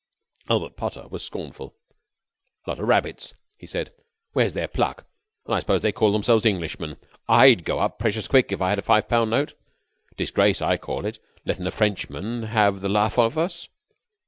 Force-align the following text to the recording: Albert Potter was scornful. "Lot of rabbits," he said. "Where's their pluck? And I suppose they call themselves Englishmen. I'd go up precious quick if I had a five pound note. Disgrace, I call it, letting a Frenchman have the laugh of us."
Albert 0.49 0.75
Potter 0.77 1.07
was 1.09 1.23
scornful. 1.23 1.75
"Lot 2.65 2.79
of 2.79 2.87
rabbits," 2.87 3.35
he 3.59 3.67
said. 3.67 3.93
"Where's 4.33 4.53
their 4.53 4.67
pluck? 4.67 5.05
And 5.45 5.53
I 5.53 5.59
suppose 5.59 5.83
they 5.83 5.91
call 5.91 6.11
themselves 6.11 6.43
Englishmen. 6.43 6.97
I'd 7.27 7.63
go 7.63 7.77
up 7.77 7.99
precious 7.99 8.27
quick 8.27 8.51
if 8.51 8.63
I 8.63 8.69
had 8.69 8.79
a 8.79 8.81
five 8.81 9.07
pound 9.07 9.29
note. 9.29 9.53
Disgrace, 10.17 10.59
I 10.59 10.77
call 10.77 11.05
it, 11.05 11.19
letting 11.45 11.67
a 11.67 11.71
Frenchman 11.71 12.41
have 12.49 12.81
the 12.81 12.89
laugh 12.89 13.19
of 13.19 13.37
us." 13.37 13.69